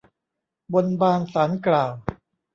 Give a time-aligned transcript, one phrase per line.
[0.73, 1.91] บนบานศาลกล่าว